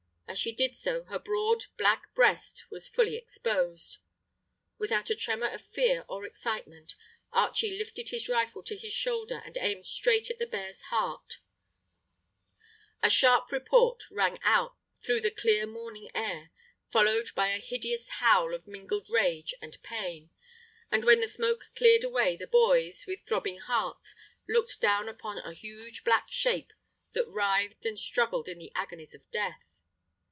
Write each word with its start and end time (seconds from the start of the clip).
As 0.27 0.39
she 0.39 0.53
did 0.55 0.73
so 0.73 1.03
her 1.03 1.19
broad, 1.19 1.65
black 1.75 2.15
breast 2.15 2.63
was 2.71 2.87
fully 2.87 3.17
exposed. 3.17 3.97
Without 4.77 5.09
a 5.09 5.15
tremor 5.15 5.49
of 5.49 5.61
fear 5.61 6.05
or 6.07 6.23
excitement 6.25 6.95
Archie 7.33 7.77
lifted 7.77 8.07
his 8.11 8.29
rifle 8.29 8.63
to 8.63 8.77
his 8.77 8.93
shoulder 8.93 9.41
and 9.43 9.57
aimed 9.57 9.85
straight 9.85 10.29
at 10.29 10.39
the 10.39 10.47
bear's 10.47 10.83
heart; 10.83 11.39
a 13.03 13.09
sharp 13.09 13.51
report 13.51 14.03
rang 14.09 14.39
out 14.41 14.77
through 15.03 15.19
the 15.19 15.31
clear 15.31 15.67
morning 15.67 16.09
air, 16.15 16.51
followed 16.89 17.23
close 17.23 17.31
by 17.33 17.49
a 17.49 17.59
hideous 17.59 18.07
howl 18.21 18.53
of 18.55 18.65
mingled 18.65 19.09
rage 19.09 19.53
and 19.61 19.83
pain; 19.83 20.29
and 20.89 21.03
when 21.03 21.19
the 21.19 21.27
smoke 21.27 21.65
cleared 21.75 22.05
away 22.05 22.37
the 22.37 22.47
boys, 22.47 23.03
with 23.05 23.19
throbbing 23.23 23.57
hearts, 23.59 24.15
looked 24.47 24.79
down 24.79 25.09
upon 25.09 25.39
a 25.39 25.53
huge 25.53 26.05
black 26.05 26.27
shape 26.31 26.71
that 27.11 27.27
writhed 27.27 27.85
and 27.85 27.99
struggled 27.99 28.47
in 28.47 28.59
the 28.59 28.71
agonies 28.75 29.13
of 29.13 29.29
death. 29.29 29.67